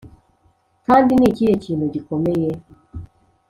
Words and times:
kandi 0.85 1.11
ni 1.15 1.25
ikihe 1.29 1.53
kintu 1.63 1.85
gikomeye, 1.93 2.49